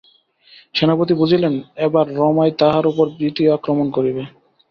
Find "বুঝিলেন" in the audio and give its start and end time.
1.13-1.53